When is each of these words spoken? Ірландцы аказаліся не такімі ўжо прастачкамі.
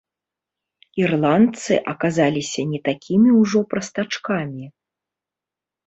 Ірландцы 1.01 1.73
аказаліся 1.95 2.61
не 2.73 2.79
такімі 2.91 3.29
ўжо 3.41 3.59
прастачкамі. 3.75 4.65